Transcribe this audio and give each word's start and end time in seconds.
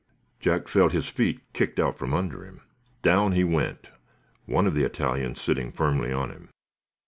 Jack 0.39 0.67
felt 0.67 0.93
his 0.93 1.07
feet 1.07 1.41
kicked 1.53 1.79
out 1.79 1.95
from 1.95 2.11
under 2.11 2.43
him. 2.43 2.61
Down 3.03 3.33
he 3.33 3.43
went, 3.43 3.91
one 4.47 4.65
of 4.65 4.73
the 4.73 4.83
Italians 4.83 5.39
sitting 5.39 5.71
firmly 5.71 6.11
on 6.11 6.31
him. 6.31 6.49